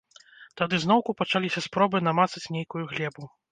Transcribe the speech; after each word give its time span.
Тады 0.61 0.79
зноўку 0.85 1.15
пачаліся 1.19 1.63
спробы 1.67 2.03
намацаць 2.09 2.45
нейкую 2.59 2.85
глебу. 2.97 3.33